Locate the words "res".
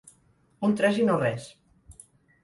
1.23-1.45